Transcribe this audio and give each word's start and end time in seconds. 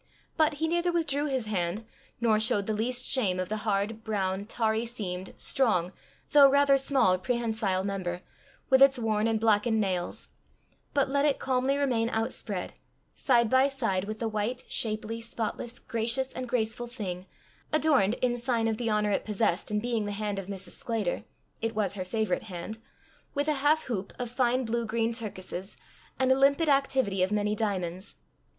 But 0.35 0.55
he 0.55 0.67
neither 0.67 0.91
withdrew 0.91 1.27
his 1.27 1.45
hand, 1.45 1.85
nor 2.19 2.39
showed 2.39 2.65
the 2.65 2.73
least 2.73 3.05
shame 3.05 3.39
of 3.39 3.49
the 3.49 3.57
hard, 3.69 4.03
brown, 4.03 4.45
tarry 4.45 4.83
seamed, 4.83 5.31
strong, 5.37 5.93
though 6.31 6.49
rather 6.49 6.75
small 6.75 7.19
prehensile 7.19 7.83
member, 7.83 8.21
with 8.67 8.81
its 8.81 8.97
worn 8.97 9.27
and 9.27 9.39
blackened 9.39 9.79
nails, 9.79 10.29
but 10.95 11.07
let 11.07 11.23
it 11.25 11.37
calmly 11.37 11.77
remain 11.77 12.09
outspread, 12.09 12.79
side 13.13 13.47
by 13.47 13.67
side 13.67 14.05
with 14.05 14.17
the 14.17 14.27
white, 14.27 14.63
shapely, 14.67 15.21
spotless, 15.21 15.77
gracious 15.77 16.33
and 16.33 16.49
graceful 16.49 16.87
thing, 16.87 17.27
adorned, 17.71 18.15
in 18.23 18.37
sign 18.37 18.67
of 18.67 18.77
the 18.77 18.89
honour 18.89 19.11
it 19.11 19.23
possessed 19.23 19.69
in 19.69 19.79
being 19.79 20.07
the 20.07 20.13
hand 20.13 20.39
of 20.39 20.47
Mrs. 20.47 20.71
Sclater, 20.71 21.25
it 21.61 21.75
was 21.75 21.93
her 21.93 22.03
favourite 22.03 22.41
hand, 22.49 22.79
with 23.35 23.47
a 23.47 23.53
half 23.61 23.83
hoop 23.83 24.13
of 24.17 24.31
fine 24.31 24.65
blue 24.65 24.87
green 24.87 25.13
turkises, 25.13 25.77
and 26.17 26.31
a 26.31 26.35
limpid 26.35 26.69
activity 26.69 27.21
of 27.21 27.31
many 27.31 27.53
diamonds. 27.55 28.15